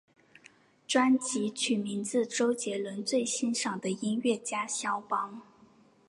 [0.87, 5.43] 专辑取名自周杰伦最欣赏的音乐家萧邦。